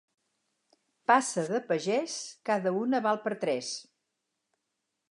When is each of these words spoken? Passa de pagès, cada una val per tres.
Passa 1.11 1.43
de 1.51 1.59
pagès, 1.67 2.17
cada 2.51 2.75
una 2.81 3.05
val 3.09 3.23
per 3.29 3.39
tres. 3.47 3.71